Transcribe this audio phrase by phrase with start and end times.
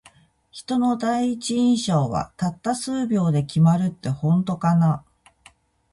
[0.49, 5.05] 人の第一印象は、たった数秒で決まるって本当かな。